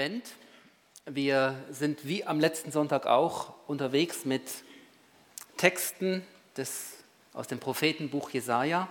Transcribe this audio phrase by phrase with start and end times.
[0.00, 0.24] Advent.
[1.04, 4.40] Wir sind wie am letzten Sonntag auch unterwegs mit
[5.58, 6.22] Texten
[6.56, 6.92] des,
[7.34, 8.88] aus dem Prophetenbuch Jesaja.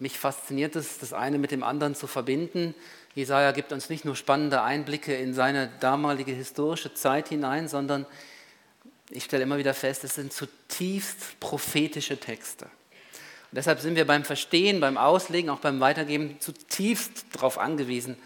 [0.00, 2.74] Mich fasziniert es, das eine mit dem anderen zu verbinden.
[3.14, 8.04] Jesaja gibt uns nicht nur spannende Einblicke in seine damalige historische Zeit hinein, sondern
[9.10, 12.64] ich stelle immer wieder fest, es sind zutiefst prophetische Texte.
[12.64, 18.16] Und deshalb sind wir beim Verstehen, beim Auslegen, auch beim Weitergeben zutiefst darauf angewiesen,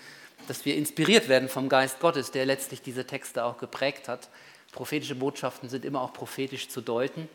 [0.48, 4.28] dass wir inspiriert werden vom Geist Gottes, der letztlich diese Texte auch geprägt hat.
[4.72, 7.28] Prophetische Botschaften sind immer auch prophetisch zu deuten.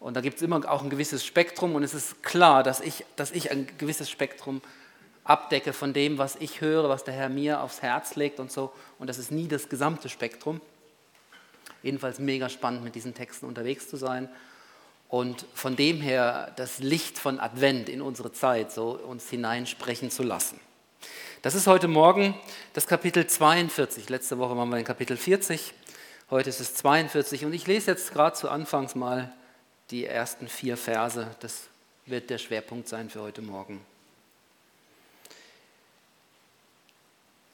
[0.00, 3.04] Und da gibt es immer auch ein gewisses Spektrum und es ist klar, dass ich,
[3.14, 4.60] dass ich ein gewisses Spektrum
[5.24, 8.72] abdecke von dem, was ich höre, was der Herr mir aufs Herz legt und so.
[8.98, 10.60] Und das ist nie das gesamte Spektrum.
[11.82, 14.28] Jedenfalls mega spannend, mit diesen Texten unterwegs zu sein
[15.08, 20.22] und von dem her das Licht von Advent in unsere Zeit so uns hineinsprechen zu
[20.22, 20.58] lassen.
[21.42, 22.38] Das ist heute Morgen
[22.72, 24.08] das Kapitel 42.
[24.08, 25.74] Letzte Woche waren wir in Kapitel 40,
[26.30, 29.34] heute ist es 42 und ich lese jetzt gerade zu Anfangs mal
[29.90, 31.34] die ersten vier Verse.
[31.40, 31.62] Das
[32.06, 33.84] wird der Schwerpunkt sein für heute Morgen.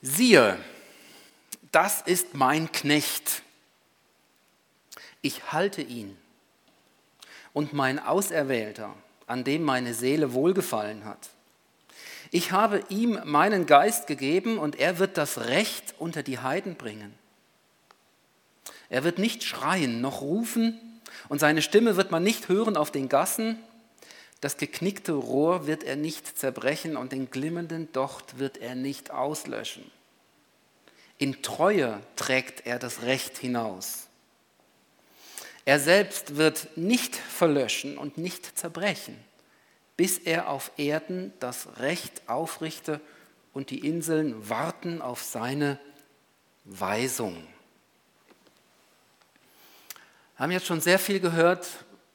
[0.02, 0.58] Siehe,
[1.72, 3.40] das ist mein Knecht.
[5.22, 6.14] Ich halte ihn
[7.54, 8.94] und mein Auserwählter,
[9.26, 11.30] an dem meine Seele wohlgefallen hat.
[12.30, 17.14] Ich habe ihm meinen Geist gegeben und er wird das Recht unter die Heiden bringen.
[18.90, 20.78] Er wird nicht schreien noch rufen
[21.28, 23.58] und seine Stimme wird man nicht hören auf den Gassen.
[24.40, 29.90] Das geknickte Rohr wird er nicht zerbrechen und den glimmenden Docht wird er nicht auslöschen.
[31.18, 34.06] In Treue trägt er das Recht hinaus.
[35.64, 39.16] Er selbst wird nicht verlöschen und nicht zerbrechen,
[39.98, 43.02] bis er auf Erden das Recht aufrichte
[43.52, 45.78] und die Inseln warten auf seine
[46.64, 47.36] Weisung.
[50.36, 51.68] Wir haben jetzt schon sehr viel gehört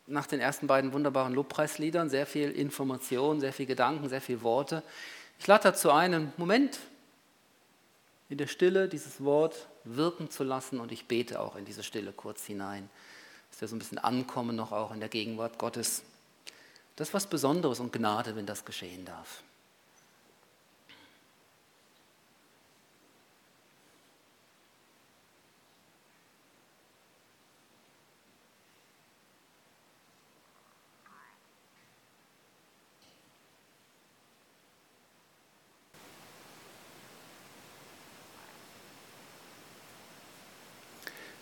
[0.08, 4.82] nach den ersten beiden wunderbaren Lobpreisliedern, sehr viel Information, sehr viel Gedanken, sehr viel Worte.
[5.38, 6.80] Ich lade dazu ein, einen Moment
[8.30, 12.12] in der Stille dieses Wort wirken zu lassen und ich bete auch in diese Stille
[12.12, 12.90] kurz hinein
[13.54, 16.02] dass wir so ein bisschen ankommen noch auch in der Gegenwart Gottes.
[16.96, 19.42] Das ist was Besonderes und Gnade, wenn das geschehen darf.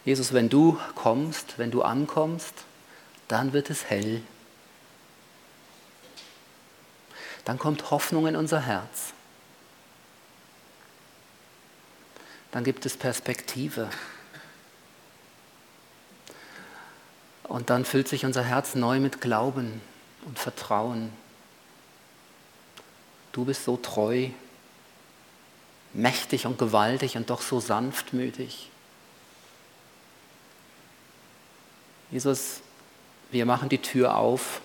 [0.03, 2.66] Jesus, wenn du kommst, wenn du ankommst,
[3.28, 4.23] dann wird es hell.
[7.46, 9.13] Dann kommt Hoffnung in unser Herz.
[12.52, 13.90] Dann gibt es Perspektive.
[17.44, 19.81] Und dann füllt sich unser Herz neu mit Glauben
[20.25, 21.12] und Vertrauen.
[23.31, 24.29] Du bist so treu,
[25.94, 28.69] mächtig und gewaltig und doch so sanftmütig.
[32.12, 32.62] Jesus,
[33.31, 34.62] wir machen die Tür auf.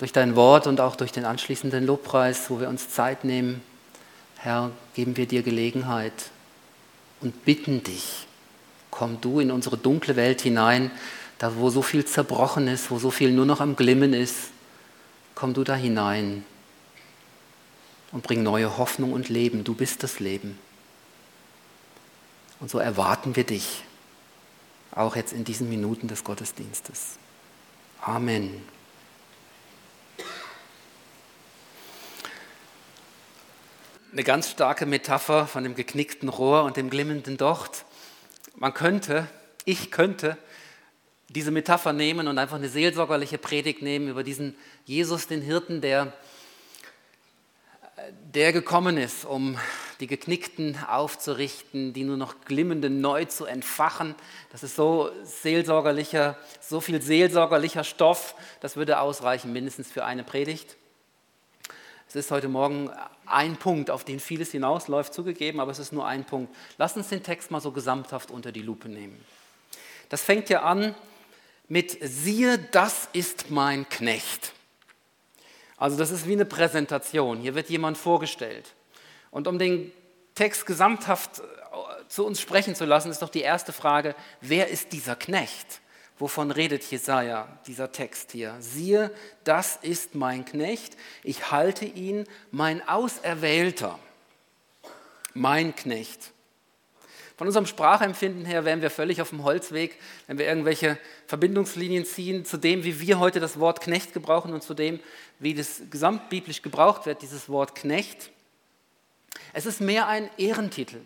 [0.00, 3.62] Durch dein Wort und auch durch den anschließenden Lobpreis, wo wir uns Zeit nehmen,
[4.38, 6.30] Herr, geben wir dir Gelegenheit
[7.20, 8.26] und bitten dich,
[8.90, 10.90] komm du in unsere dunkle Welt hinein,
[11.36, 14.52] da wo so viel zerbrochen ist, wo so viel nur noch am Glimmen ist,
[15.34, 16.46] komm du da hinein
[18.10, 19.64] und bring neue Hoffnung und Leben.
[19.64, 20.58] Du bist das Leben.
[22.58, 23.84] Und so erwarten wir dich,
[24.92, 27.18] auch jetzt in diesen Minuten des Gottesdienstes.
[28.00, 28.62] Amen.
[34.12, 37.84] Eine ganz starke Metapher von dem geknickten Rohr und dem glimmenden Docht.
[38.56, 39.28] Man könnte,
[39.64, 40.36] ich könnte
[41.28, 46.12] diese Metapher nehmen und einfach eine seelsorgerliche Predigt nehmen über diesen Jesus, den Hirten, der,
[48.34, 49.56] der gekommen ist, um
[50.00, 54.16] die Geknickten aufzurichten, die nur noch glimmenden neu zu entfachen.
[54.50, 60.76] Das ist so seelsorgerlicher, so viel seelsorgerlicher Stoff, das würde ausreichen, mindestens für eine Predigt.
[62.08, 62.90] Es ist heute Morgen
[63.32, 66.54] ein Punkt, auf den vieles hinausläuft, zugegeben, aber es ist nur ein Punkt.
[66.78, 69.24] Lass uns den Text mal so gesamthaft unter die Lupe nehmen.
[70.08, 70.94] Das fängt ja an
[71.68, 74.52] mit siehe, das ist mein Knecht.
[75.76, 77.38] Also das ist wie eine Präsentation.
[77.38, 78.74] Hier wird jemand vorgestellt.
[79.30, 79.92] Und um den
[80.34, 81.42] Text gesamthaft äh,
[82.08, 85.80] zu uns sprechen zu lassen, ist doch die erste Frage, wer ist dieser Knecht?
[86.20, 88.54] Wovon redet Jesaja, dieser Text hier.
[88.60, 89.10] Siehe,
[89.42, 93.98] das ist mein Knecht, ich halte ihn, mein Auserwählter,
[95.34, 96.32] mein Knecht.
[97.38, 99.96] Von unserem Sprachempfinden her wären wir völlig auf dem Holzweg,
[100.26, 104.62] wenn wir irgendwelche Verbindungslinien ziehen zu dem, wie wir heute das Wort Knecht gebrauchen und
[104.62, 105.00] zu dem,
[105.38, 108.30] wie das gesamtbiblisch gebraucht wird, dieses Wort Knecht.
[109.54, 111.00] Es ist mehr ein Ehrentitel.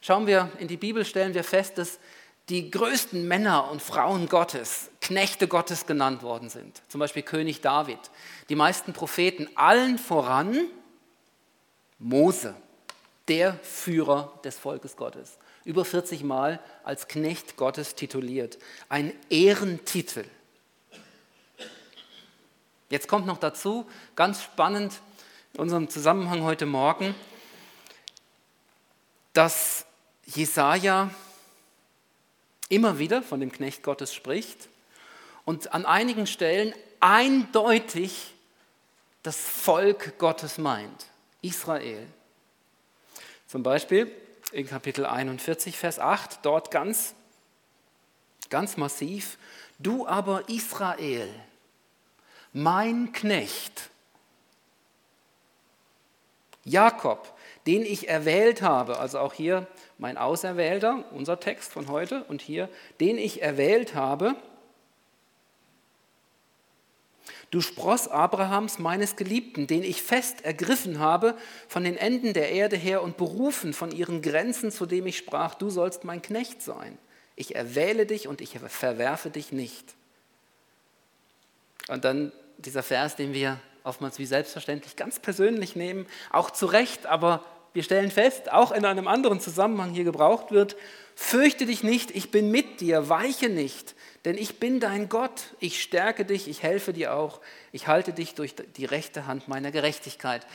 [0.00, 1.98] Schauen wir in die Bibel, stellen wir fest, dass
[2.48, 6.82] die größten Männer und Frauen Gottes Knechte Gottes genannt worden sind.
[6.88, 7.98] Zum Beispiel König David,
[8.48, 10.56] die meisten Propheten, allen voran
[11.98, 12.54] Mose,
[13.28, 15.38] der Führer des Volkes Gottes.
[15.64, 18.58] Über 40 Mal als Knecht Gottes tituliert.
[18.88, 20.24] Ein Ehrentitel.
[22.88, 25.00] Jetzt kommt noch dazu, ganz spannend
[25.54, 27.14] in unserem Zusammenhang heute Morgen,
[29.32, 29.86] dass
[30.26, 31.10] Jesaja
[32.70, 34.68] immer wieder von dem Knecht Gottes spricht
[35.44, 38.32] und an einigen Stellen eindeutig
[39.22, 41.06] das Volk Gottes meint,
[41.42, 42.06] Israel.
[43.46, 44.10] Zum Beispiel
[44.52, 47.14] in Kapitel 41, Vers 8, dort ganz,
[48.48, 49.36] ganz massiv,
[49.78, 51.28] du aber Israel,
[52.52, 53.90] mein Knecht,
[56.64, 57.36] Jakob,
[57.66, 59.66] den ich erwählt habe, also auch hier
[59.98, 62.68] mein Auserwählter, unser Text von heute, und hier,
[63.00, 64.34] den ich erwählt habe,
[67.50, 71.36] du Spross Abrahams, meines Geliebten, den ich fest ergriffen habe
[71.68, 75.54] von den Enden der Erde her und berufen von ihren Grenzen, zu dem ich sprach,
[75.54, 76.96] du sollst mein Knecht sein.
[77.36, 79.94] Ich erwähle dich und ich verwerfe dich nicht.
[81.88, 87.06] Und dann dieser Vers, den wir oftmals wie selbstverständlich ganz persönlich nehmen, auch zu Recht,
[87.06, 90.76] aber wir stellen fest, auch in einem anderen Zusammenhang hier gebraucht wird,
[91.14, 93.94] fürchte dich nicht, ich bin mit dir, weiche nicht,
[94.24, 97.40] denn ich bin dein Gott, ich stärke dich, ich helfe dir auch,
[97.72, 100.46] ich halte dich durch die rechte Hand meiner Gerechtigkeit.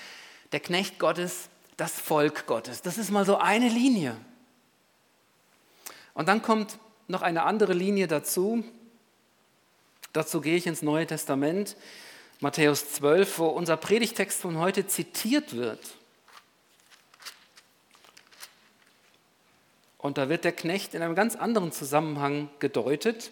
[0.52, 4.16] Der Knecht Gottes, das Volk Gottes, das ist mal so eine Linie.
[6.14, 8.64] Und dann kommt noch eine andere Linie dazu.
[10.14, 11.76] Dazu gehe ich ins Neue Testament,
[12.42, 15.80] Matthäus 12, wo unser Predigtext von heute zitiert wird.
[19.98, 23.32] Und da wird der Knecht in einem ganz anderen Zusammenhang gedeutet.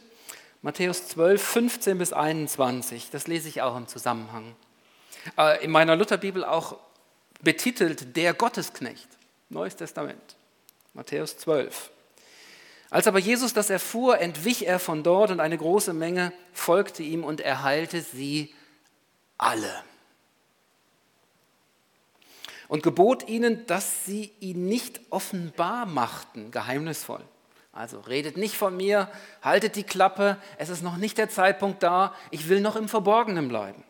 [0.61, 4.55] Matthäus 12, 15 bis 21, das lese ich auch im Zusammenhang.
[5.37, 6.77] Äh, in meiner Lutherbibel auch
[7.41, 9.07] betitelt der Gottesknecht,
[9.49, 10.37] Neues Testament,
[10.93, 11.91] Matthäus 12.
[12.89, 17.23] Als aber Jesus das erfuhr, entwich er von dort und eine große Menge folgte ihm
[17.23, 18.53] und er heilte sie
[19.37, 19.83] alle
[22.67, 27.23] und gebot ihnen, dass sie ihn nicht offenbar machten, geheimnisvoll.
[27.71, 29.09] Also redet nicht von mir,
[29.41, 33.47] haltet die Klappe, es ist noch nicht der Zeitpunkt da, ich will noch im Verborgenen
[33.47, 33.83] bleiben.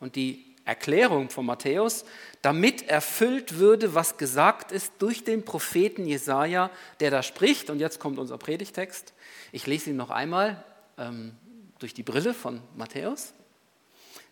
[0.00, 2.04] Und die Erklärung von Matthäus,
[2.42, 6.70] damit erfüllt würde, was gesagt ist durch den Propheten Jesaja,
[7.00, 7.70] der da spricht.
[7.70, 9.12] Und jetzt kommt unser Predigtext.
[9.52, 10.64] Ich lese ihn noch einmal
[10.96, 11.36] ähm,
[11.78, 13.34] durch die Brille von Matthäus.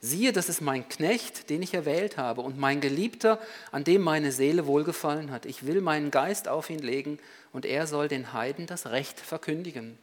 [0.04, 3.38] Siehe, das ist mein Knecht, den ich erwählt habe, und mein Geliebter,
[3.70, 5.46] an dem meine Seele wohlgefallen hat.
[5.46, 7.20] Ich will meinen Geist auf ihn legen,
[7.52, 9.96] und er soll den Heiden das Recht verkündigen.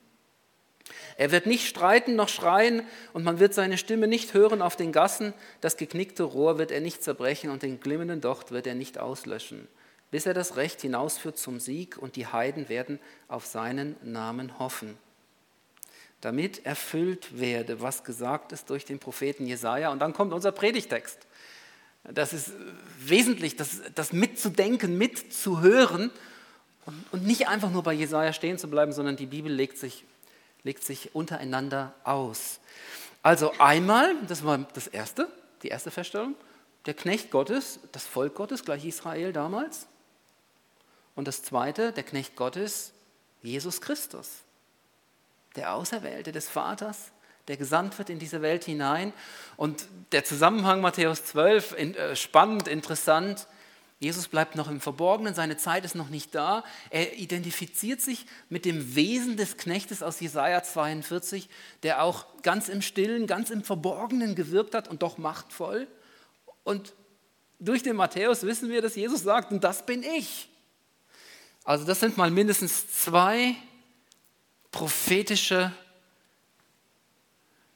[1.18, 4.94] Er wird nicht streiten noch schreien, und man wird seine Stimme nicht hören auf den
[4.94, 5.34] Gassen.
[5.60, 9.68] Das geknickte Rohr wird er nicht zerbrechen, und den glimmenden Docht wird er nicht auslöschen,
[10.12, 14.98] bis er das Recht hinausführt zum Sieg, und die Heiden werden auf seinen Namen hoffen
[16.22, 19.92] damit erfüllt werde, was gesagt ist durch den Propheten Jesaja.
[19.92, 21.20] Und dann kommt unser Predigtext.
[22.04, 22.52] Das ist
[23.00, 26.12] wesentlich, das, das mitzudenken, mitzuhören
[26.86, 30.06] und, und nicht einfach nur bei Jesaja stehen zu bleiben, sondern die Bibel legt sich,
[30.64, 32.60] legt sich untereinander aus.
[33.22, 35.28] Also einmal, das war das erste,
[35.64, 36.36] die erste Feststellung,
[36.86, 39.88] der Knecht Gottes, das Volk Gottes, gleich Israel damals.
[41.16, 42.94] Und das zweite, der Knecht Gottes,
[43.42, 44.44] Jesus Christus
[45.60, 47.12] der Auserwählte des Vaters,
[47.50, 49.12] der gesandt wird in diese Welt hinein.
[49.58, 53.48] Und der Zusammenhang Matthäus 12, in, äh, spannend, interessant.
[54.00, 56.64] Jesus bleibt noch im Verborgenen, seine Zeit ist noch nicht da.
[56.90, 61.50] Er identifiziert sich mit dem Wesen des Knechtes aus Jesaja 42,
[61.84, 65.90] der auch ganz im Stillen, ganz im Verborgenen gewirkt hat und doch machtvoll.
[66.64, 66.94] Und
[67.60, 70.48] durch den Matthäus wissen wir, dass Jesus sagt, und das bin ich.
[71.66, 73.58] Also das sind mal mindestens zwei
[74.72, 75.72] prophetische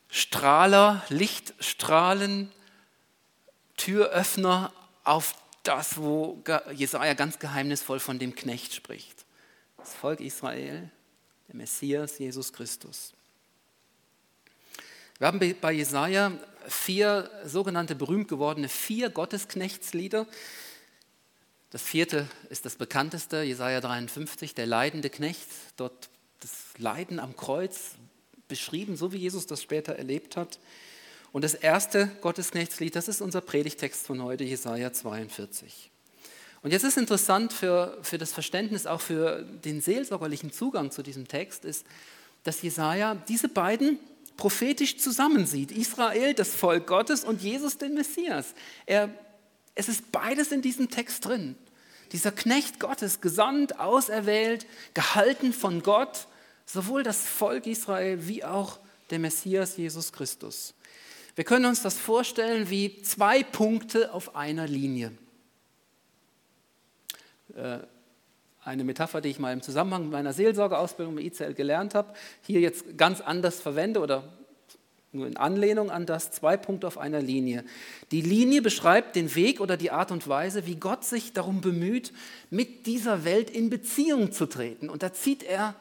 [0.10, 2.52] Strahler, Lichtstrahlen,
[3.78, 4.72] Türöffner
[5.04, 9.26] auf das, wo Jesaja ganz geheimnisvoll von dem Knecht spricht.
[9.78, 10.90] Das Volk Israel,
[11.48, 13.14] der Messias, Jesus Christus.
[15.18, 16.32] Wir haben bei Jesaja
[16.68, 20.28] vier sogenannte berühmt gewordene vier Gottesknechtslieder.
[21.72, 25.48] Das vierte ist das bekannteste, Jesaja 53, der leidende Knecht.
[25.76, 26.10] Dort
[26.44, 27.92] das Leiden am Kreuz
[28.48, 30.60] beschrieben, so wie Jesus das später erlebt hat.
[31.32, 35.90] Und das erste Gottesknechtslied, das ist unser Predigtext von heute, Jesaja 42.
[36.62, 41.28] Und jetzt ist interessant für, für das Verständnis, auch für den seelsorgerlichen Zugang zu diesem
[41.28, 41.86] Text, ist,
[42.44, 44.00] dass Jesaja diese beiden
[44.38, 45.72] prophetisch zusammensieht.
[45.72, 48.54] Israel, das Volk Gottes und Jesus, den Messias.
[48.86, 49.10] Er,
[49.76, 51.56] es ist beides in diesem Text drin.
[52.12, 56.28] Dieser Knecht Gottes, gesandt, auserwählt, gehalten von Gott,
[56.66, 58.80] sowohl das Volk Israel wie auch
[59.10, 60.74] der Messias Jesus Christus.
[61.36, 65.12] Wir können uns das vorstellen wie zwei Punkte auf einer Linie.
[67.56, 67.80] Äh,
[68.64, 72.62] eine Metapher, die ich mal im Zusammenhang mit meiner Seelsorgeausbildung bei ICL gelernt habe, hier
[72.62, 74.24] jetzt ganz anders verwende oder
[75.12, 77.64] nur in Anlehnung an das, zwei Punkte auf einer Linie.
[78.12, 82.14] Die Linie beschreibt den Weg oder die Art und Weise, wie Gott sich darum bemüht,
[82.50, 84.90] mit dieser Welt in Beziehung zu treten.
[84.90, 85.76] Und da zieht er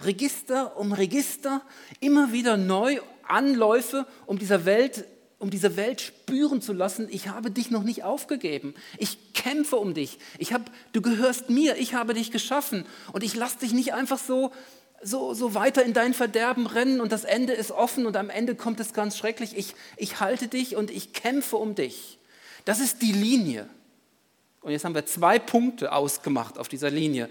[0.00, 1.62] Register um Register,
[2.00, 5.04] immer wieder neu Anläufe, um dieser Welt
[5.38, 8.74] um diese Welt spüren zu lassen, ich habe dich noch nicht aufgegeben.
[8.96, 10.18] Ich kämpfe um dich.
[10.38, 11.76] Ich hab, du gehörst mir.
[11.76, 12.86] Ich habe dich geschaffen.
[13.12, 14.50] Und ich lasse dich nicht einfach so,
[15.02, 18.54] so, so weiter in dein Verderben rennen und das Ende ist offen und am Ende
[18.54, 19.56] kommt es ganz schrecklich.
[19.56, 22.18] Ich, ich halte dich und ich kämpfe um dich.
[22.64, 23.68] Das ist die Linie.
[24.62, 27.28] Und jetzt haben wir zwei Punkte ausgemacht auf dieser Linie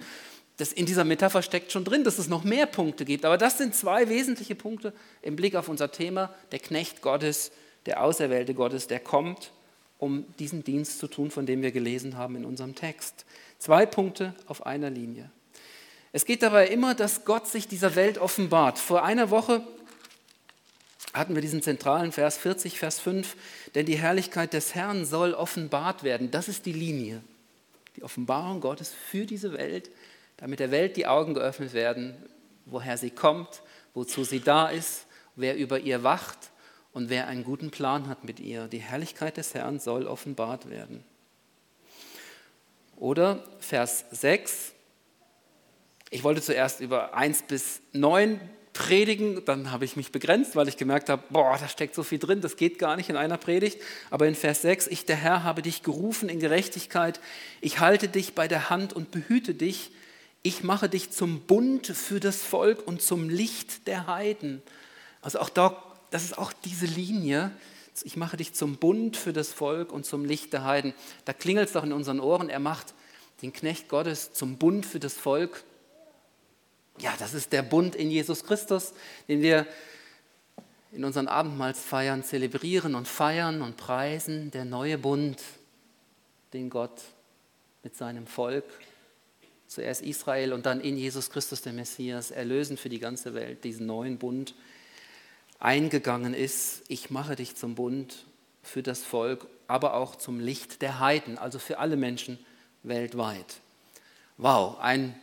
[0.57, 3.25] das in dieser Metapher steckt schon drin, dass es noch mehr Punkte gibt.
[3.25, 7.51] Aber das sind zwei wesentliche Punkte im Blick auf unser Thema, der Knecht Gottes,
[7.85, 9.51] der Auserwählte Gottes, der kommt,
[9.99, 13.25] um diesen Dienst zu tun, von dem wir gelesen haben in unserem Text.
[13.59, 15.29] Zwei Punkte auf einer Linie.
[16.13, 18.79] Es geht dabei immer, dass Gott sich dieser Welt offenbart.
[18.79, 19.61] Vor einer Woche
[21.13, 23.35] hatten wir diesen zentralen Vers 40, Vers 5,
[23.73, 26.31] denn die Herrlichkeit des Herrn soll offenbart werden.
[26.31, 27.21] Das ist die Linie.
[27.97, 29.89] Die Offenbarung Gottes für diese Welt,
[30.37, 32.15] damit der Welt die Augen geöffnet werden,
[32.65, 33.61] woher sie kommt,
[33.93, 36.51] wozu sie da ist, wer über ihr wacht
[36.91, 38.67] und wer einen guten Plan hat mit ihr.
[38.67, 41.03] Die Herrlichkeit des Herrn soll offenbart werden.
[42.95, 44.71] Oder Vers 6.
[46.09, 48.39] Ich wollte zuerst über 1 bis 9
[48.71, 52.19] predigen, dann habe ich mich begrenzt, weil ich gemerkt habe, boah, da steckt so viel
[52.19, 53.81] drin, das geht gar nicht in einer Predigt.
[54.09, 57.19] Aber in Vers 6, ich der Herr habe dich gerufen in Gerechtigkeit,
[57.61, 59.91] ich halte dich bei der Hand und behüte dich,
[60.45, 64.61] ich mache dich zum Bund für das Volk und zum Licht der Heiden.
[65.23, 67.49] Also auch da, das ist auch diese Linie.
[68.03, 70.93] Ich mache dich zum Bund für das Volk und zum Licht der Heiden.
[71.25, 72.49] Da klingelt es doch in unseren Ohren.
[72.49, 72.93] Er macht
[73.41, 75.63] den Knecht Gottes zum Bund für das Volk.
[76.99, 78.93] Ja, das ist der Bund in Jesus Christus,
[79.27, 79.65] den wir
[80.91, 84.51] in unseren Abendmahlsfeiern zelebrieren und feiern und preisen.
[84.51, 85.41] Der neue Bund,
[86.53, 87.01] den Gott
[87.81, 88.65] mit seinem Volk
[89.67, 93.85] zuerst Israel und dann in Jesus Christus, der Messias, erlösen für die ganze Welt, diesen
[93.85, 94.53] neuen Bund
[95.59, 96.83] eingegangen ist.
[96.87, 98.25] Ich mache dich zum Bund
[98.63, 102.39] für das Volk, aber auch zum Licht der Heiden, also für alle Menschen
[102.83, 103.57] weltweit.
[104.37, 105.15] Wow, ein,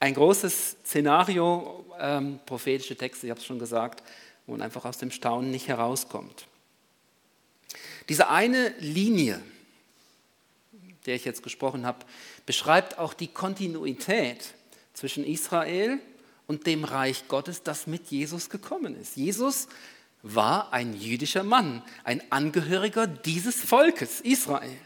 [0.00, 4.02] ein großes Szenario, ähm, prophetische Texte, ich habe es schon gesagt,
[4.46, 6.46] wo man einfach aus dem Staunen nicht herauskommt.
[8.08, 9.40] Diese eine Linie,
[11.06, 12.04] der ich jetzt gesprochen habe,
[12.46, 14.54] beschreibt auch die Kontinuität
[14.94, 15.98] zwischen Israel
[16.46, 19.16] und dem Reich Gottes, das mit Jesus gekommen ist.
[19.16, 19.68] Jesus
[20.22, 24.76] war ein jüdischer Mann, ein Angehöriger dieses Volkes, Israel.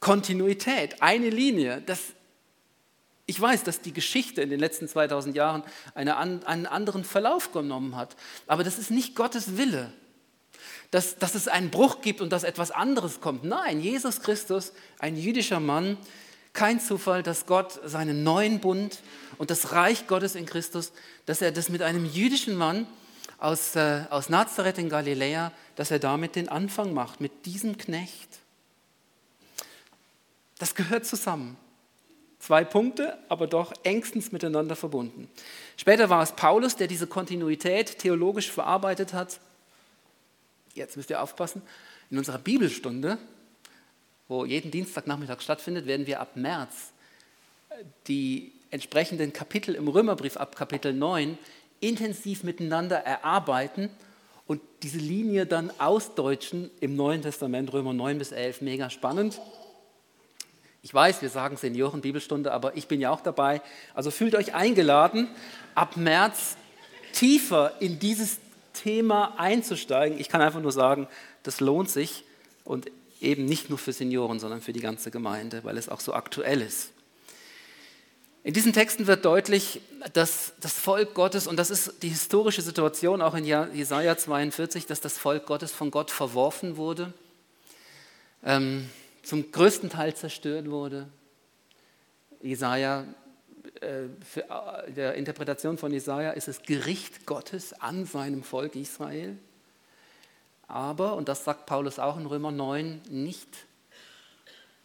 [0.00, 1.82] Kontinuität, eine Linie.
[1.84, 2.00] Das,
[3.26, 5.62] ich weiß, dass die Geschichte in den letzten 2000 Jahren
[5.94, 8.16] eine, einen anderen Verlauf genommen hat,
[8.46, 9.92] aber das ist nicht Gottes Wille
[10.94, 13.42] dass, dass es einen Bruch gibt und dass etwas anderes kommt.
[13.42, 15.98] Nein, Jesus Christus, ein jüdischer Mann,
[16.52, 19.00] kein Zufall, dass Gott seinen neuen Bund
[19.36, 20.92] und das Reich Gottes in Christus,
[21.26, 22.86] dass er das mit einem jüdischen Mann
[23.38, 28.28] aus, äh, aus Nazareth in Galiläa, dass er damit den Anfang macht, mit diesem Knecht.
[30.60, 31.56] Das gehört zusammen.
[32.38, 35.28] Zwei Punkte, aber doch engstens miteinander verbunden.
[35.76, 39.40] Später war es Paulus, der diese Kontinuität theologisch verarbeitet hat
[40.74, 41.62] jetzt müsst ihr aufpassen,
[42.10, 43.18] in unserer Bibelstunde,
[44.28, 46.92] wo jeden Dienstagnachmittag stattfindet, werden wir ab März
[48.06, 51.38] die entsprechenden Kapitel im Römerbrief ab Kapitel 9
[51.80, 53.90] intensiv miteinander erarbeiten
[54.46, 59.40] und diese Linie dann ausdeutschen im Neuen Testament, Römer 9 bis 11, mega spannend.
[60.82, 63.62] Ich weiß, wir sagen Senioren-Bibelstunde, aber ich bin ja auch dabei.
[63.94, 65.28] Also fühlt euch eingeladen,
[65.74, 66.56] ab März
[67.12, 68.38] tiefer in dieses
[68.74, 70.20] Thema einzusteigen.
[70.20, 71.08] Ich kann einfach nur sagen,
[71.42, 72.24] das lohnt sich
[72.64, 72.90] und
[73.20, 76.60] eben nicht nur für Senioren, sondern für die ganze Gemeinde, weil es auch so aktuell
[76.60, 76.90] ist.
[78.42, 79.80] In diesen Texten wird deutlich,
[80.12, 85.00] dass das Volk Gottes, und das ist die historische Situation auch in Jesaja 42, dass
[85.00, 87.14] das Volk Gottes von Gott verworfen wurde,
[88.44, 88.90] ähm,
[89.22, 91.08] zum größten Teil zerstört wurde.
[92.42, 93.06] Jesaja,
[94.88, 99.36] der Interpretation von Jesaja ist es Gericht Gottes an seinem Volk Israel.
[100.66, 103.48] Aber, und das sagt Paulus auch in Römer 9, nicht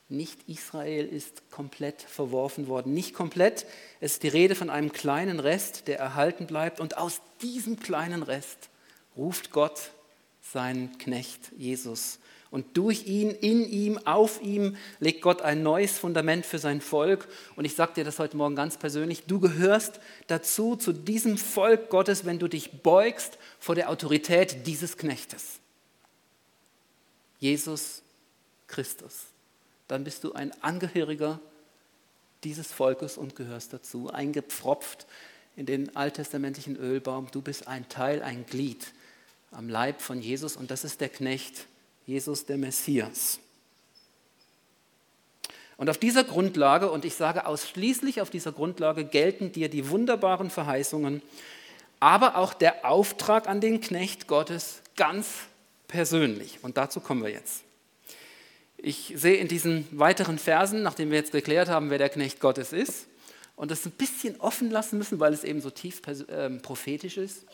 [0.10, 2.94] nicht Israel ist komplett verworfen worden.
[2.94, 3.68] Nicht komplett,
[4.00, 6.80] es ist die Rede von einem kleinen Rest, der erhalten bleibt.
[6.80, 8.70] Und aus diesem kleinen Rest
[9.16, 9.92] ruft Gott
[10.42, 12.18] seinen Knecht Jesus.
[12.52, 17.28] Und durch ihn, in ihm, auf ihm legt Gott ein neues Fundament für sein Volk.
[17.56, 21.90] Und ich sage dir das heute Morgen ganz persönlich, du gehörst dazu, zu diesem Volk
[21.90, 25.60] Gottes, wenn du dich beugst vor der Autorität dieses Knechtes.
[27.40, 28.02] Jesus
[28.68, 29.28] Christus
[29.90, 31.42] dann bist du ein Angehöriger
[32.46, 35.08] dieses Volkes und gehörst dazu, eingepfropft
[35.58, 37.28] in den alttestamentlichen Ölbaum.
[37.32, 38.94] Du bist ein Teil, ein Glied
[39.52, 41.66] am Leib von Jesus und das ist der Knecht,
[42.10, 43.40] Jesus der Messias.
[45.78, 50.50] Und auf dieser Grundlage, und ich sage ausschließlich auf dieser Grundlage, gelten dir die wunderbaren
[50.50, 51.22] Verheißungen,
[52.00, 55.28] aber auch der Auftrag an den Knecht Gottes ganz
[55.88, 56.60] persönlich.
[56.64, 57.62] Und dazu kommen wir jetzt.
[58.78, 62.74] Ich sehe in diesen weiteren Versen, nachdem wir jetzt geklärt haben, wer der Knecht Gottes
[62.74, 63.06] ist,
[63.56, 67.46] und das ein bisschen offen lassen müssen, weil es eben so tief äh, prophetisch ist.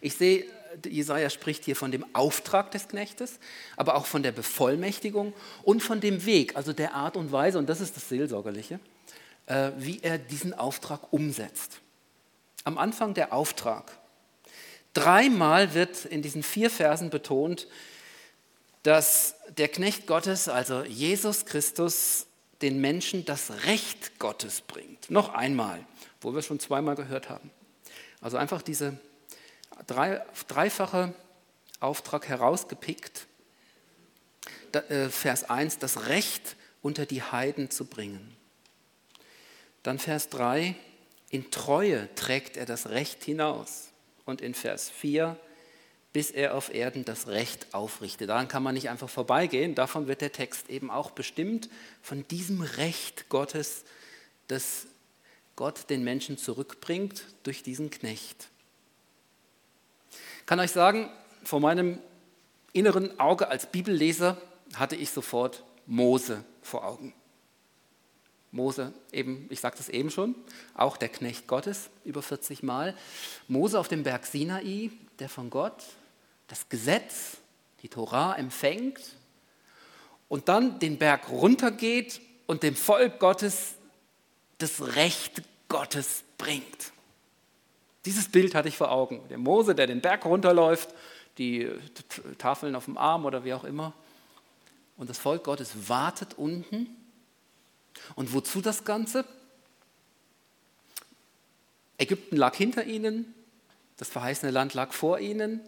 [0.00, 0.44] Ich sehe,
[0.86, 3.38] Jesaja spricht hier von dem Auftrag des Knechtes,
[3.76, 5.32] aber auch von der Bevollmächtigung
[5.62, 8.80] und von dem Weg, also der Art und Weise, und das ist das Seelsorgerliche,
[9.46, 11.80] äh, wie er diesen Auftrag umsetzt.
[12.64, 13.98] Am Anfang der Auftrag.
[14.94, 17.68] Dreimal wird in diesen vier Versen betont,
[18.82, 22.26] dass der Knecht Gottes, also Jesus Christus,
[22.62, 25.10] den Menschen das Recht Gottes bringt.
[25.10, 25.84] Noch einmal,
[26.20, 27.50] wo wir schon zweimal gehört haben.
[28.20, 28.98] Also einfach diese
[29.86, 31.14] drei, dreifache
[31.80, 33.26] Auftrag herausgepickt.
[34.72, 38.36] Äh, Vers 1, das Recht unter die Heiden zu bringen.
[39.82, 40.74] Dann Vers 3,
[41.30, 43.88] in Treue trägt er das Recht hinaus.
[44.24, 45.38] Und in Vers 4,
[46.12, 48.28] bis er auf Erden das Recht aufrichtet.
[48.28, 49.74] Daran kann man nicht einfach vorbeigehen.
[49.74, 51.68] Davon wird der Text eben auch bestimmt,
[52.02, 53.84] von diesem Recht Gottes,
[54.48, 54.86] das
[55.56, 58.48] Gott den Menschen zurückbringt durch diesen Knecht.
[60.48, 61.10] Kann euch sagen,
[61.44, 61.98] vor meinem
[62.72, 64.38] inneren Auge als Bibelleser
[64.76, 67.12] hatte ich sofort Mose vor Augen.
[68.50, 70.34] Mose, eben, ich sagte es eben schon,
[70.72, 72.96] auch der Knecht Gottes über 40 Mal.
[73.46, 75.84] Mose auf dem Berg Sinai, der von Gott
[76.46, 77.36] das Gesetz,
[77.82, 79.00] die Torah empfängt
[80.30, 83.74] und dann den Berg runtergeht und dem Volk Gottes
[84.56, 86.92] das Recht Gottes bringt.
[88.04, 89.22] Dieses Bild hatte ich vor Augen.
[89.28, 90.94] Der Mose, der den Berg runterläuft,
[91.38, 91.68] die
[92.38, 93.92] Tafeln auf dem Arm oder wie auch immer.
[94.96, 96.88] Und das Volk Gottes wartet unten.
[98.14, 99.24] Und wozu das Ganze?
[101.98, 103.34] Ägypten lag hinter ihnen,
[103.96, 105.60] das verheißene Land lag vor ihnen.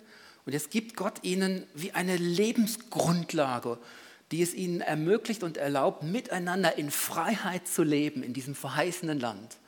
[0.46, 3.78] Und jetzt gibt Gott ihnen wie eine Lebensgrundlage,
[4.30, 9.58] die es ihnen ermöglicht und erlaubt, miteinander in Freiheit zu leben in diesem verheißenen Land.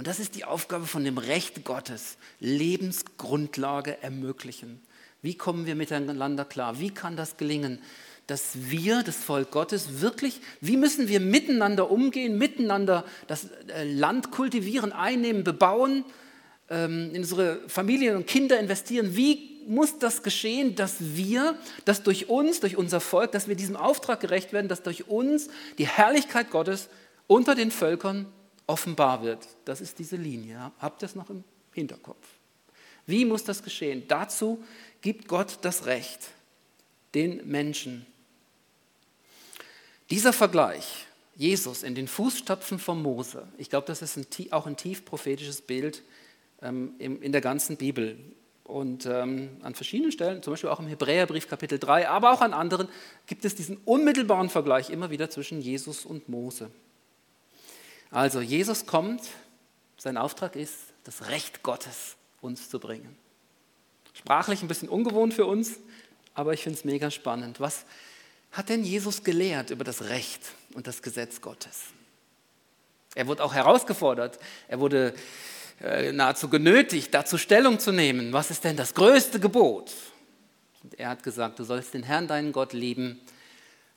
[0.00, 4.80] Und das ist die Aufgabe von dem Recht Gottes, Lebensgrundlage ermöglichen.
[5.20, 6.80] Wie kommen wir miteinander klar?
[6.80, 7.82] Wie kann das gelingen,
[8.26, 14.30] dass wir, das Volk Gottes, wirklich, wie müssen wir miteinander umgehen, miteinander das äh, Land
[14.30, 16.06] kultivieren, einnehmen, bebauen,
[16.70, 19.16] ähm, in unsere Familien und Kinder investieren?
[19.16, 23.76] Wie muss das geschehen, dass wir, dass durch uns, durch unser Volk, dass wir diesem
[23.76, 26.88] Auftrag gerecht werden, dass durch uns die Herrlichkeit Gottes
[27.26, 28.32] unter den Völkern
[28.70, 29.48] offenbar wird.
[29.64, 30.70] Das ist diese Linie.
[30.78, 32.26] Habt ihr es noch im Hinterkopf?
[33.04, 34.04] Wie muss das geschehen?
[34.06, 34.62] Dazu
[35.00, 36.28] gibt Gott das Recht
[37.14, 38.06] den Menschen.
[40.08, 44.76] Dieser Vergleich, Jesus in den Fußstapfen von Mose, ich glaube, das ist ein, auch ein
[44.76, 46.04] tief prophetisches Bild
[46.62, 48.18] ähm, in der ganzen Bibel.
[48.62, 52.52] Und ähm, an verschiedenen Stellen, zum Beispiel auch im Hebräerbrief Kapitel 3, aber auch an
[52.52, 52.88] anderen,
[53.26, 56.70] gibt es diesen unmittelbaren Vergleich immer wieder zwischen Jesus und Mose.
[58.10, 59.22] Also Jesus kommt,
[59.96, 63.16] sein Auftrag ist, das Recht Gottes uns zu bringen.
[64.14, 65.78] Sprachlich ein bisschen ungewohnt für uns,
[66.34, 67.60] aber ich finde es mega spannend.
[67.60, 67.84] Was
[68.52, 70.42] hat denn Jesus gelehrt über das Recht
[70.74, 71.84] und das Gesetz Gottes?
[73.14, 74.38] Er wurde auch herausgefordert.
[74.68, 75.14] Er wurde
[75.80, 78.32] äh, nahezu genötigt, dazu Stellung zu nehmen.
[78.32, 79.92] Was ist denn das größte Gebot?
[80.82, 83.20] Und er hat gesagt, du sollst den Herrn, deinen Gott lieben,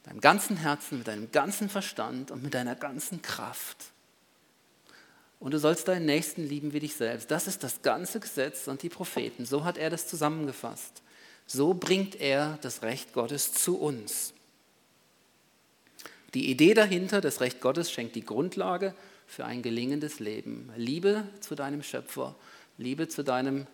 [0.03, 3.77] deinem ganzen Herzen, mit deinem ganzen Verstand und mit deiner ganzen Kraft.
[5.43, 7.29] Und du sollst deinen Nächsten lieben wie dich selbst.
[7.29, 9.45] Das ist das ganze Gesetz und die Propheten.
[9.45, 11.01] So hat er das zusammengefasst.
[11.45, 14.33] So bringt er das Recht Gottes zu uns.
[16.33, 18.95] Die Idee dahinter, das Recht Gottes, schenkt die Grundlage
[19.27, 20.71] für ein gelingendes Leben.
[20.77, 22.37] Liebe zu deinem Schöpfer,
[22.77, 23.67] Liebe zu deinem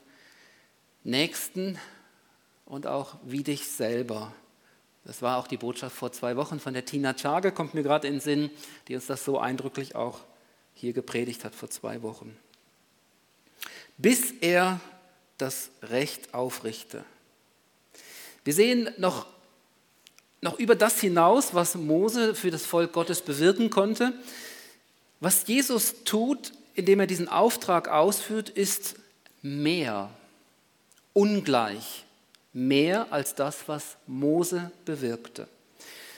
[1.03, 1.77] Nächsten
[2.65, 4.34] und auch wie dich selber.
[5.05, 8.08] Das war auch die Botschaft vor zwei Wochen von der Tina Chage, kommt mir gerade
[8.08, 8.49] in den Sinn,
[8.88, 10.21] die uns das so eindrücklich auch
[10.79, 12.37] hier gepredigt hat vor zwei Wochen.
[13.97, 14.79] Bis er
[15.37, 17.03] das Recht aufrichte.
[18.45, 19.25] Wir sehen noch,
[20.39, 24.13] noch über das hinaus, was Mose für das Volk Gottes bewirken konnte.
[25.19, 28.95] Was Jesus tut, indem er diesen Auftrag ausführt, ist
[29.41, 30.09] mehr,
[31.11, 32.05] ungleich,
[32.53, 35.47] mehr als das, was Mose bewirkte.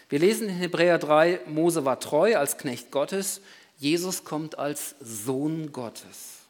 [0.09, 3.41] Wir lesen in Hebräer 3, Mose war treu als Knecht Gottes,
[3.81, 6.41] Jesus kommt als Sohn Gottes.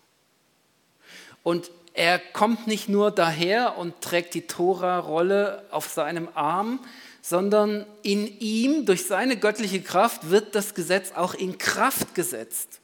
[1.43, 6.81] Und er kommt nicht nur daher und trägt die Tora-Rolle auf seinem Arm,
[7.21, 12.81] sondern in ihm, durch seine göttliche Kraft, wird das Gesetz auch in Kraft gesetzt.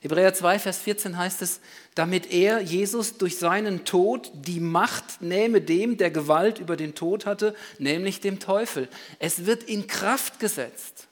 [0.00, 1.60] Hebräer 2, Vers 14 heißt es,
[1.94, 7.24] damit er, Jesus, durch seinen Tod die Macht nähme dem, der Gewalt über den Tod
[7.24, 8.86] hatte, nämlich dem Teufel.
[9.18, 11.07] Es wird in Kraft gesetzt.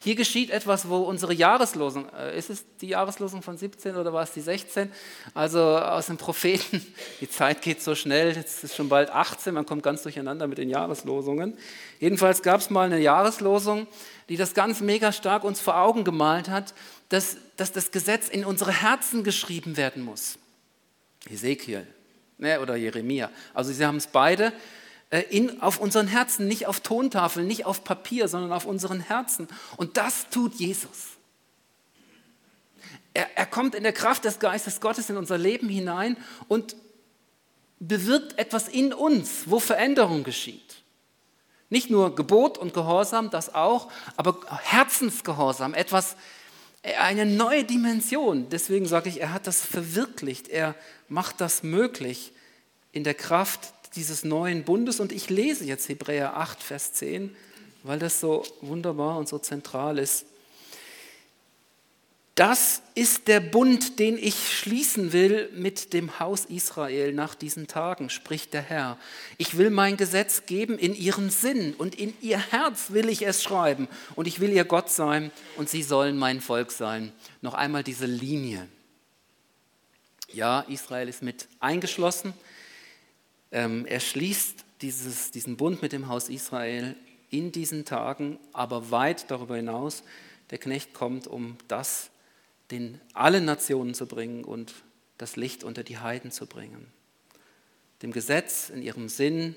[0.00, 4.22] Hier geschieht etwas, wo unsere Jahreslosung, äh, ist es die Jahreslosung von 17 oder war
[4.22, 4.92] es die 16?
[5.34, 6.86] Also aus dem Propheten,
[7.20, 10.58] die Zeit geht so schnell, jetzt ist schon bald 18, man kommt ganz durcheinander mit
[10.58, 11.58] den Jahreslosungen.
[11.98, 13.88] Jedenfalls gab es mal eine Jahreslosung,
[14.28, 16.74] die das ganz mega stark uns vor Augen gemalt hat,
[17.08, 20.38] dass, dass das Gesetz in unsere Herzen geschrieben werden muss.
[21.28, 21.86] Ezekiel
[22.38, 23.30] ne, oder Jeremia.
[23.52, 24.52] Also sie haben es beide
[25.10, 29.48] in, auf unseren Herzen, nicht auf Tontafeln, nicht auf Papier, sondern auf unseren Herzen.
[29.76, 31.16] Und das tut Jesus.
[33.14, 36.16] Er, er kommt in der Kraft des Geistes Gottes in unser Leben hinein
[36.46, 36.76] und
[37.80, 40.82] bewirkt etwas in uns, wo Veränderung geschieht.
[41.70, 46.16] Nicht nur Gebot und Gehorsam, das auch, aber Herzensgehorsam, etwas,
[46.82, 48.48] äh, eine neue Dimension.
[48.50, 50.74] Deswegen sage ich, er hat das verwirklicht, er
[51.08, 52.32] macht das möglich
[52.92, 55.00] in der Kraft dieses neuen Bundes.
[55.00, 57.34] Und ich lese jetzt Hebräer 8, Vers 10,
[57.82, 60.26] weil das so wunderbar und so zentral ist.
[62.38, 68.10] Das ist der Bund, den ich schließen will mit dem Haus Israel nach diesen Tagen,
[68.10, 68.96] spricht der Herr.
[69.38, 73.42] Ich will mein Gesetz geben in ihren Sinn und in ihr Herz will ich es
[73.42, 77.12] schreiben und ich will ihr Gott sein und sie sollen mein Volk sein.
[77.42, 78.68] Noch einmal diese Linie.
[80.32, 82.34] Ja, Israel ist mit eingeschlossen,
[83.50, 86.96] er schließt dieses, diesen Bund mit dem Haus Israel
[87.30, 90.02] in diesen Tagen, aber weit darüber hinaus.
[90.50, 92.10] Der Knecht kommt, um das
[92.70, 94.74] den allen Nationen zu bringen und
[95.16, 96.86] das Licht unter die Heiden zu bringen.
[98.02, 99.56] Dem Gesetz in ihrem Sinn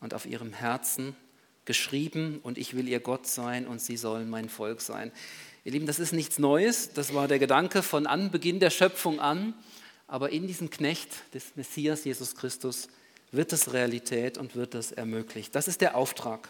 [0.00, 1.16] und auf ihrem Herzen
[1.64, 5.12] geschrieben und ich will ihr Gott sein und sie sollen mein Volk sein.
[5.64, 9.54] Ihr Lieben, das ist nichts Neues, das war der Gedanke von Anbeginn der Schöpfung an
[10.08, 12.88] aber in diesem Knecht des Messias Jesus Christus
[13.30, 15.54] wird es Realität und wird es ermöglicht.
[15.54, 16.48] Das ist der Auftrag.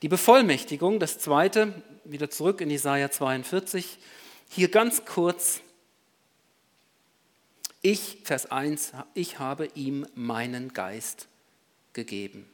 [0.00, 3.98] Die Bevollmächtigung, das zweite, wieder zurück in Jesaja 42,
[4.48, 5.60] hier ganz kurz.
[7.82, 11.28] Ich, Vers 1, ich habe ihm meinen Geist
[11.92, 12.48] gegeben.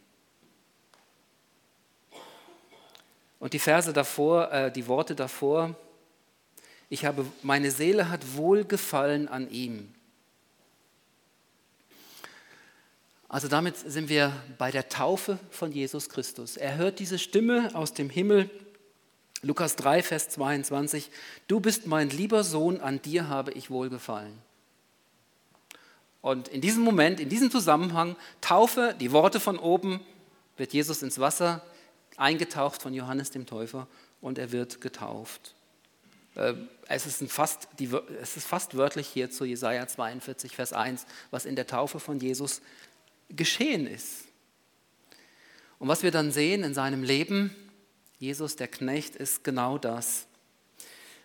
[3.38, 5.76] Und die Verse davor, äh, die Worte davor,
[6.88, 9.93] ich habe, meine Seele hat Wohlgefallen an ihm.
[13.34, 16.56] Also damit sind wir bei der Taufe von Jesus Christus.
[16.56, 18.48] Er hört diese Stimme aus dem Himmel.
[19.42, 21.10] Lukas 3, Vers 22.
[21.48, 24.38] Du bist mein lieber Sohn, an dir habe ich wohlgefallen.
[26.22, 29.98] Und in diesem Moment, in diesem Zusammenhang, Taufe, die Worte von oben,
[30.56, 31.60] wird Jesus ins Wasser
[32.16, 33.88] eingetaucht von Johannes dem Täufer
[34.20, 35.56] und er wird getauft.
[36.36, 36.54] Äh,
[36.86, 37.66] es ist, fast,
[38.22, 42.20] es ist fast wörtlich hier zu Jesaja 42, Vers 1, was in der Taufe von
[42.20, 42.62] Jesus
[43.36, 44.24] geschehen ist.
[45.78, 47.54] Und was wir dann sehen in seinem Leben,
[48.18, 50.26] Jesus der Knecht, ist genau das.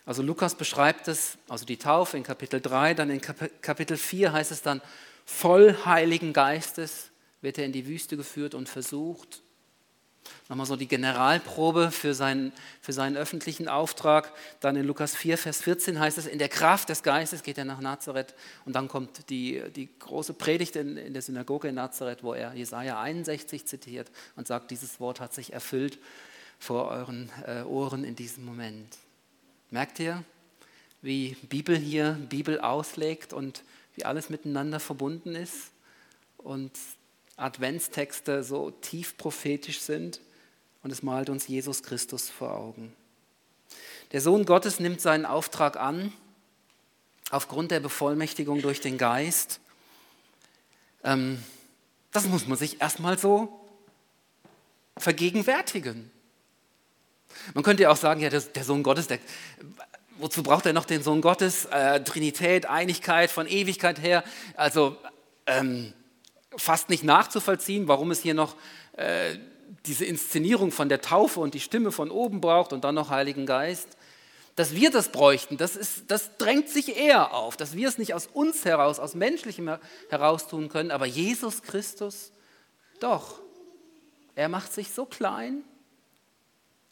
[0.05, 4.51] Also Lukas beschreibt es, also die Taufe in Kapitel 3, dann in Kapitel 4 heißt
[4.51, 4.81] es dann,
[5.25, 9.43] voll Heiligen Geistes wird er in die Wüste geführt und versucht.
[10.47, 14.31] Nochmal so die Generalprobe für seinen, für seinen öffentlichen Auftrag.
[14.59, 17.65] Dann in Lukas 4, Vers 14 heißt es, in der Kraft des Geistes geht er
[17.65, 18.33] nach Nazareth.
[18.65, 22.53] Und dann kommt die, die große Predigt in, in der Synagoge in Nazareth, wo er
[22.53, 25.99] Jesaja 61 zitiert und sagt, dieses Wort hat sich erfüllt
[26.59, 28.97] vor euren äh, Ohren in diesem Moment.
[29.71, 30.23] Merkt ihr,
[31.01, 33.63] wie Bibel hier Bibel auslegt und
[33.95, 35.71] wie alles miteinander verbunden ist
[36.37, 36.71] und
[37.39, 40.19] Adventstexte so tief prophetisch sind
[40.83, 42.93] und es malt uns Jesus Christus vor Augen.
[44.11, 46.11] Der Sohn Gottes nimmt seinen Auftrag an
[47.31, 49.59] aufgrund der Bevollmächtigung durch den Geist.
[51.03, 51.43] Ähm,
[52.11, 53.67] das muss man sich erstmal so
[54.97, 56.11] vergegenwärtigen.
[57.53, 59.19] Man könnte ja auch sagen, ja, der, Sohn Gottes, der,
[60.17, 61.65] wozu braucht er noch den Sohn Gottes?
[61.65, 64.23] Äh, Trinität, Einigkeit von Ewigkeit her.
[64.55, 64.97] Also
[65.45, 65.93] ähm,
[66.55, 68.55] fast nicht nachzuvollziehen, warum es hier noch
[68.93, 69.37] äh,
[69.85, 73.45] diese Inszenierung von der Taufe und die Stimme von oben braucht und dann noch Heiligen
[73.45, 73.89] Geist.
[74.55, 78.13] Dass wir das bräuchten, das, ist, das drängt sich eher auf, dass wir es nicht
[78.13, 79.77] aus uns heraus, aus menschlichem
[80.09, 82.31] heraus tun können, aber Jesus Christus,
[82.99, 83.39] doch,
[84.35, 85.63] er macht sich so klein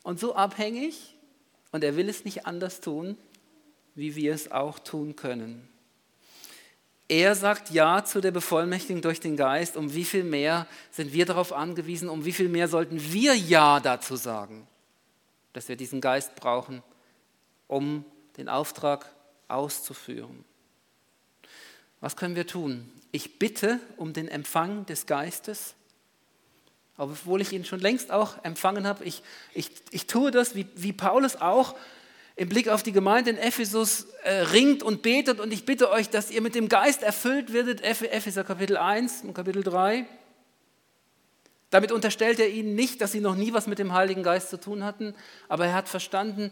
[0.04, 1.18] und so abhängig
[1.72, 3.18] und er will es nicht anders tun,
[3.96, 5.68] wie wir es auch tun können.
[7.10, 9.78] Er sagt Ja zu der Bevollmächtigung durch den Geist.
[9.78, 12.10] Um wie viel mehr sind wir darauf angewiesen?
[12.10, 14.68] Um wie viel mehr sollten wir Ja dazu sagen,
[15.54, 16.84] dass wir diesen Geist brauchen,
[17.68, 18.04] um
[18.36, 19.06] den Auftrag
[19.48, 20.44] auszuführen?
[22.02, 22.92] Was können wir tun?
[23.12, 25.76] Ich bitte um den Empfang des Geistes,
[26.98, 29.06] obwohl ich ihn schon längst auch empfangen habe.
[29.06, 31.76] Ich, ich, ich tue das, wie, wie Paulus auch,
[32.38, 36.10] im Blick auf die Gemeinde in Ephesus äh, ringt und betet und ich bitte euch,
[36.10, 40.06] dass ihr mit dem Geist erfüllt werdet, Epheser Kapitel 1 und Kapitel 3.
[41.72, 44.60] Damit unterstellt er ihnen nicht, dass sie noch nie was mit dem Heiligen Geist zu
[44.60, 45.16] tun hatten,
[45.50, 46.52] aber er hat verstanden,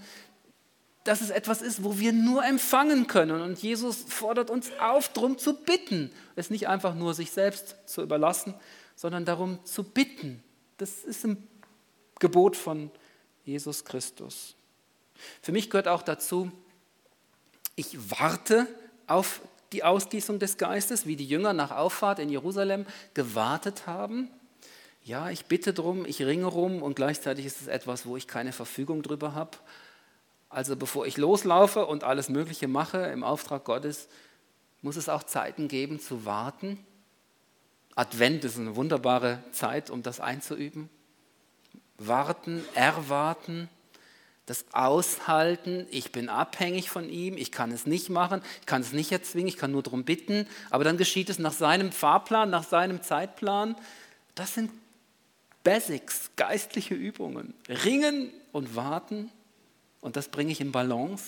[1.03, 3.41] dass es etwas ist, wo wir nur empfangen können.
[3.41, 6.11] Und Jesus fordert uns auf, darum zu bitten.
[6.35, 8.55] Es nicht einfach nur sich selbst zu überlassen,
[8.95, 10.43] sondern darum zu bitten.
[10.77, 11.47] Das ist ein
[12.17, 12.89] Gebot von
[13.43, 14.55] Jesus Christus.
[15.41, 16.51] Für mich gehört auch dazu,
[17.75, 18.67] ich warte
[19.07, 24.29] auf die Ausgießung des Geistes, wie die Jünger nach Auffahrt in Jerusalem gewartet haben.
[25.03, 28.53] Ja, ich bitte darum, ich ringe rum und gleichzeitig ist es etwas, wo ich keine
[28.53, 29.57] Verfügung drüber habe.
[30.49, 34.07] Also bevor ich loslaufe und alles Mögliche mache im Auftrag Gottes,
[34.81, 36.79] muss es auch Zeiten geben zu warten.
[37.95, 40.89] Advent ist eine wunderbare Zeit, um das einzuüben.
[41.97, 43.69] Warten, erwarten,
[44.45, 48.93] das Aushalten, ich bin abhängig von ihm, ich kann es nicht machen, ich kann es
[48.93, 52.63] nicht erzwingen, ich kann nur darum bitten, aber dann geschieht es nach seinem Fahrplan, nach
[52.63, 53.75] seinem Zeitplan.
[54.35, 54.71] Das sind
[55.63, 57.55] Basics, geistliche Übungen.
[57.67, 59.31] Ringen und warten
[59.99, 61.23] und das bringe ich in Balance.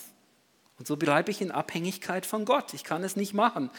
[0.78, 2.76] Und so bleibe ich in Abhängigkeit von Gott.
[2.76, 3.72] Ich kann es nicht machen.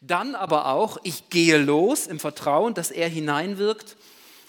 [0.00, 3.98] Dann aber auch, ich gehe los im Vertrauen, dass er hineinwirkt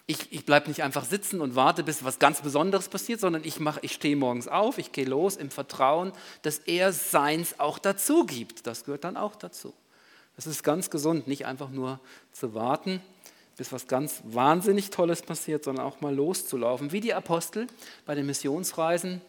[0.09, 3.59] ich, ich bleibe nicht einfach sitzen und warte, bis was ganz Besonderes passiert, sondern ich,
[3.59, 8.25] mach, ich stehe morgens auf, ich gehe los im Vertrauen, dass er seins auch dazu
[8.25, 8.65] gibt.
[8.67, 9.73] Das gehört dann auch dazu.
[10.37, 11.99] Das ist ganz gesund, nicht einfach nur
[12.31, 13.01] zu warten,
[13.57, 16.93] bis was ganz wahnsinnig Tolles passiert, sondern auch mal loszulaufen.
[16.93, 17.67] Wie die Apostel
[18.05, 19.21] bei den Missionsreisen.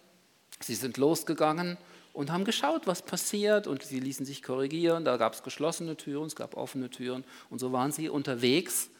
[0.60, 1.76] Sie sind losgegangen
[2.12, 5.04] und haben geschaut, was passiert und sie ließen sich korrigieren.
[5.04, 8.90] Da gab es geschlossene Türen, es gab offene Türen und so waren sie unterwegs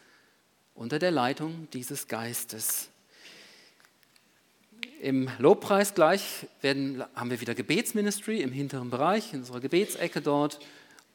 [0.79, 2.89] unter der Leitung dieses Geistes.
[5.01, 10.61] Im Lobpreis gleich werden, haben wir wieder Gebetsministry im hinteren Bereich, in unserer Gebetsecke dort.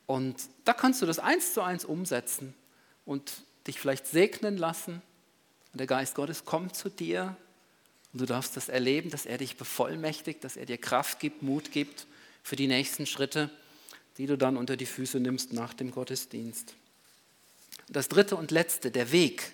[0.06, 2.54] Und da kannst du das eins zu eins umsetzen
[3.06, 3.32] und
[3.66, 5.02] dich vielleicht segnen lassen.
[5.72, 7.36] Und der Geist Gottes kommt zu dir
[8.12, 11.72] und du darfst das erleben, dass er dich bevollmächtigt, dass er dir Kraft gibt, Mut
[11.72, 12.06] gibt
[12.44, 13.50] für die nächsten Schritte,
[14.18, 16.76] die du dann unter die Füße nimmst nach dem Gottesdienst.
[17.94, 19.52] Das dritte und letzte, der Weg,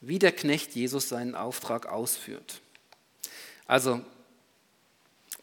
[0.00, 2.60] wie der Knecht Jesus seinen Auftrag ausführt.
[3.68, 4.00] Also,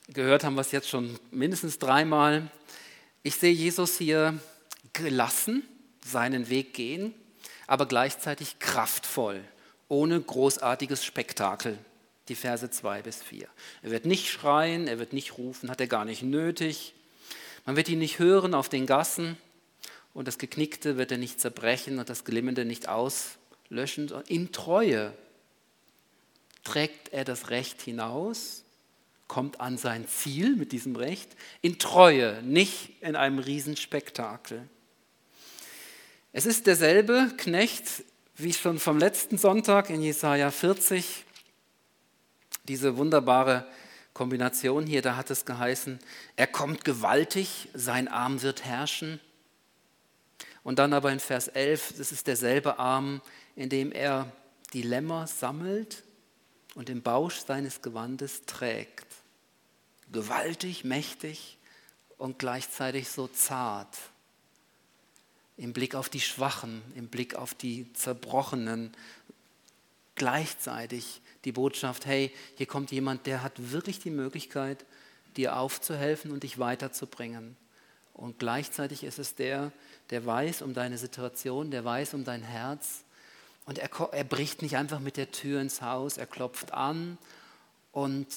[0.09, 2.51] gehört haben wir es jetzt schon mindestens dreimal.
[3.23, 4.37] Ich sehe Jesus hier
[4.91, 5.63] gelassen
[6.05, 7.13] seinen Weg gehen,
[7.65, 9.41] aber gleichzeitig kraftvoll,
[9.87, 11.77] ohne großartiges Spektakel.
[12.27, 13.47] Die Verse 2 bis 4.
[13.83, 16.93] Er wird nicht schreien, er wird nicht rufen, hat er gar nicht nötig.
[17.65, 19.37] Man wird ihn nicht hören auf den Gassen
[20.15, 24.11] und das Geknickte wird er nicht zerbrechen und das Glimmende nicht auslöschen.
[24.27, 25.13] In Treue
[26.63, 28.63] trägt er das Recht hinaus,
[29.27, 31.29] kommt an sein Ziel mit diesem Recht.
[31.61, 34.67] In Treue, nicht in einem Riesenspektakel.
[36.31, 37.85] Es ist derselbe Knecht
[38.37, 41.25] wie schon vom letzten Sonntag in Jesaja 40,
[42.69, 43.67] diese wunderbare
[44.13, 45.99] Kombination hier, da hat es geheißen,
[46.37, 49.19] er kommt gewaltig, sein Arm wird herrschen.
[50.65, 53.21] Und dann aber in Vers 11, das ist derselbe Arm,
[53.55, 54.31] in dem er
[54.73, 56.03] die Lämmer sammelt
[56.73, 59.05] und im Bausch seines Gewandes trägt.
[60.11, 61.59] Gewaltig, mächtig
[62.17, 63.95] und gleichzeitig so zart.
[65.55, 68.91] Im Blick auf die Schwachen, im Blick auf die Zerbrochenen.
[70.15, 74.83] Gleichzeitig die Botschaft, hey, hier kommt jemand, der hat wirklich die Möglichkeit,
[75.37, 77.55] dir aufzuhelfen und dich weiterzubringen.
[78.15, 79.73] Und gleichzeitig ist es der,
[80.09, 83.05] der weiß um deine Situation, der weiß um dein Herz
[83.65, 87.17] und er, er bricht nicht einfach mit der Tür ins Haus, er klopft an
[87.91, 88.27] und,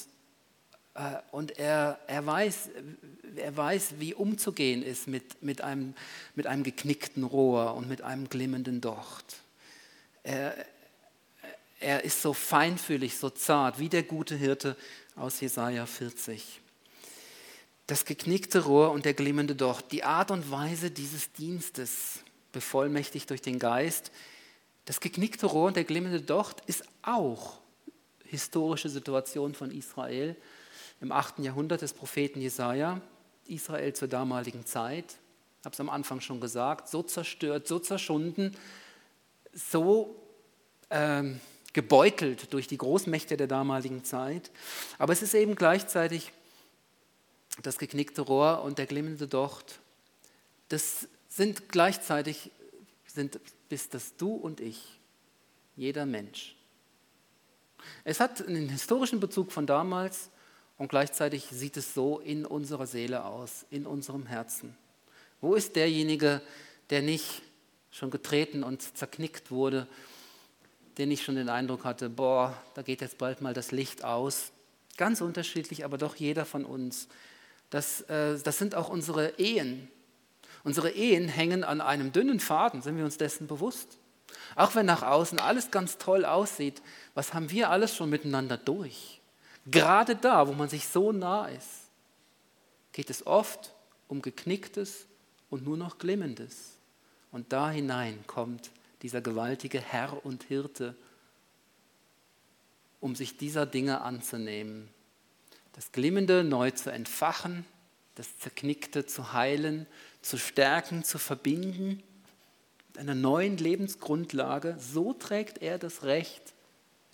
[0.95, 2.69] äh, und er, er, weiß,
[3.35, 5.93] er weiß, wie umzugehen ist mit, mit, einem,
[6.35, 9.37] mit einem geknickten Rohr und mit einem glimmenden Docht.
[10.23, 10.55] Er,
[11.79, 14.75] er ist so feinfühlig, so zart, wie der gute Hirte
[15.15, 16.59] aus Jesaja 40.
[17.89, 22.19] Das geknickte Rohr und der glimmende Docht, die Art und Weise dieses Dienstes,
[22.51, 24.11] bevollmächtigt durch den Geist,
[24.85, 27.57] das geknickte Rohr und der glimmende Docht ist auch
[28.25, 30.35] historische Situation von Israel
[31.01, 31.39] im 8.
[31.39, 33.01] Jahrhundert des Propheten Jesaja.
[33.47, 35.15] Israel zur damaligen Zeit,
[35.65, 38.55] habe es am Anfang schon gesagt, so zerstört, so zerschunden,
[39.51, 40.15] so
[40.91, 41.39] ähm,
[41.73, 44.51] gebeutelt durch die Großmächte der damaligen Zeit.
[44.99, 46.31] Aber es ist eben gleichzeitig
[47.61, 49.79] das geknickte Rohr und der glimmende Docht.
[50.69, 52.51] Das sind gleichzeitig
[53.05, 54.99] sind bist das du und ich,
[55.75, 56.55] jeder Mensch.
[58.03, 60.29] Es hat einen historischen Bezug von damals
[60.77, 64.75] und gleichzeitig sieht es so in unserer Seele aus, in unserem Herzen.
[65.39, 66.41] Wo ist derjenige,
[66.89, 67.41] der nicht
[67.91, 69.87] schon getreten und zerknickt wurde,
[70.97, 74.51] der nicht schon den Eindruck hatte, boah, da geht jetzt bald mal das Licht aus.
[74.97, 77.07] Ganz unterschiedlich, aber doch jeder von uns.
[77.69, 79.89] Das, äh, das sind auch unsere Ehen,
[80.63, 83.97] Unsere Ehen hängen an einem dünnen Faden, sind wir uns dessen bewusst?
[84.55, 86.81] Auch wenn nach außen alles ganz toll aussieht,
[87.13, 89.21] was haben wir alles schon miteinander durch?
[89.65, 91.89] Gerade da, wo man sich so nah ist,
[92.91, 93.73] geht es oft
[94.07, 95.05] um geknicktes
[95.49, 96.77] und nur noch glimmendes.
[97.31, 100.95] Und da hinein kommt dieser gewaltige Herr und Hirte,
[102.99, 104.89] um sich dieser Dinge anzunehmen.
[105.79, 107.65] Das Glimmende neu zu entfachen,
[108.15, 109.87] das Zerknickte zu heilen
[110.21, 112.03] zu stärken, zu verbinden,
[112.89, 114.75] mit einer neuen Lebensgrundlage.
[114.77, 116.53] So trägt er das Recht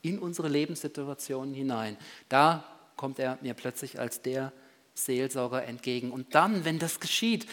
[0.01, 1.95] in unsere Lebenssituationen hinein.
[2.27, 4.51] Da kommt er mir plötzlich als der
[4.95, 6.09] Seelsorger entgegen.
[6.09, 7.45] Und dann, wenn das geschieht,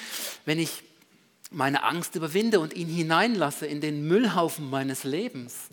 [0.46, 0.82] wenn ich
[1.50, 5.68] meine Angst überwinde und ihn hineinlasse in den Müllhaufen meines Lebens,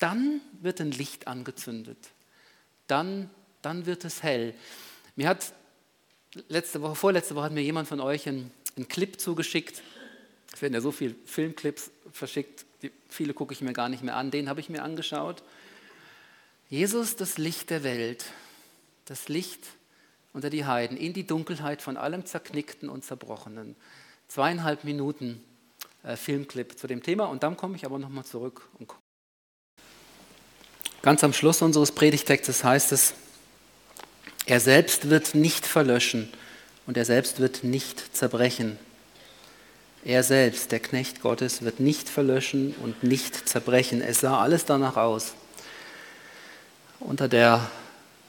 [0.00, 2.10] dann wird ein Licht angezündet.
[2.86, 3.30] Dann,
[3.62, 4.54] dann wird es hell.
[5.16, 5.52] Mir hat
[6.48, 9.82] letzte Woche, vorletzte Woche hat mir jemand von euch einen, einen Clip zugeschickt.
[10.52, 14.16] Es werden ja so viele Filmclips verschickt, die, viele gucke ich mir gar nicht mehr
[14.16, 14.30] an.
[14.30, 15.42] Den habe ich mir angeschaut.
[16.68, 18.24] Jesus, das Licht der Welt,
[19.04, 19.60] das Licht
[20.32, 23.74] unter die Heiden, in die Dunkelheit von allem Zerknickten und Zerbrochenen.
[24.28, 25.42] Zweieinhalb Minuten
[26.04, 28.68] äh, Filmclip zu dem Thema und dann komme ich aber nochmal zurück.
[28.78, 28.88] Und
[31.02, 33.14] Ganz am Schluss unseres Predigtextes heißt es,
[34.50, 36.28] er selbst wird nicht verlöschen
[36.88, 38.80] und er selbst wird nicht zerbrechen.
[40.04, 44.02] Er selbst, der Knecht Gottes, wird nicht verlöschen und nicht zerbrechen.
[44.02, 45.34] Es sah alles danach aus.
[46.98, 47.70] Unter der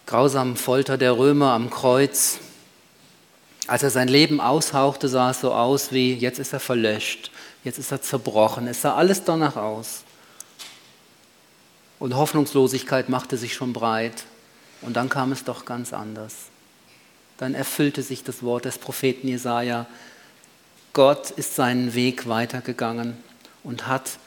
[0.06, 2.38] grausamen Folter der Römer am Kreuz,
[3.66, 7.32] als er sein Leben aushauchte, sah es so aus wie, jetzt ist er verlöscht,
[7.64, 8.68] jetzt ist er zerbrochen.
[8.68, 10.04] Es sah alles danach aus.
[11.98, 14.26] Und Hoffnungslosigkeit machte sich schon breit.
[14.82, 16.34] Und dann kam es doch ganz anders.
[17.38, 19.88] Dann erfüllte sich das Wort des Propheten Jesaja.
[20.94, 23.18] Gott ist seinen Weg weitergegangen
[23.64, 24.18] und hat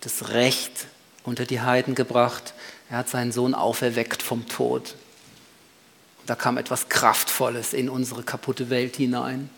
[0.00, 0.86] das Recht
[1.24, 2.54] unter die Heiden gebracht.
[2.88, 4.94] Er hat seinen Sohn auferweckt vom Tod.
[6.26, 9.50] Da kam etwas Kraftvolles in unsere kaputte Welt hinein.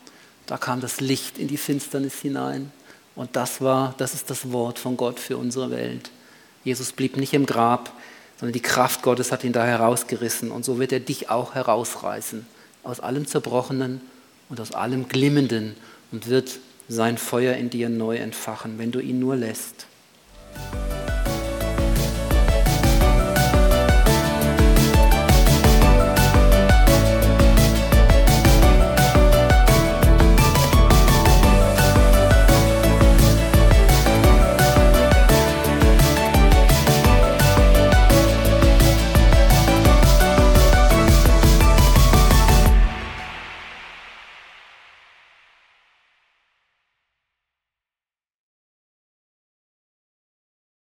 [0.47, 2.73] Da kam das Licht in die Finsternis hinein.
[3.15, 6.11] Und das war, das ist das Wort von Gott für unsere Welt.
[6.65, 7.93] Jesus blieb nicht im Grab,
[8.43, 10.51] sondern die Kraft Gottes hat ihn da herausgerissen.
[10.51, 12.45] Und so wird er dich auch herausreißen
[12.83, 14.01] aus allem Zerbrochenen
[14.49, 15.77] und aus allem Glimmenden
[16.11, 19.87] und wird sein Feuer in dir neu entfachen, wenn du ihn nur lässt.